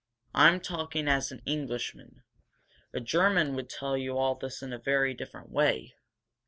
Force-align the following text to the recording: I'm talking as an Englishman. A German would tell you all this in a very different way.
I'm 0.33 0.59
talking 0.61 1.07
as 1.07 1.31
an 1.31 1.43
Englishman. 1.45 2.23
A 2.91 2.99
German 2.99 3.53
would 3.53 3.69
tell 3.69 3.95
you 3.95 4.17
all 4.17 4.33
this 4.33 4.63
in 4.63 4.73
a 4.73 4.79
very 4.79 5.13
different 5.13 5.51
way. 5.51 5.93